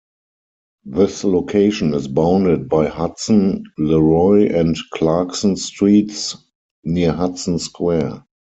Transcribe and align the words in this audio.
This 0.87 1.23
location 1.23 1.93
is 1.93 2.07
bounded 2.07 2.67
by 2.67 2.87
Hudson, 2.87 3.65
Leroy 3.77 4.51
and 4.51 4.75
Clarkson 4.95 5.55
Streets 5.57 6.35
near 6.83 7.11
Hudson 7.11 7.59
Square. 7.59 8.25